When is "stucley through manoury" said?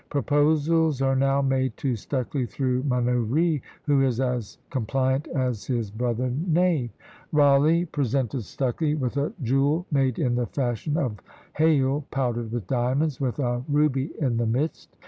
1.95-3.61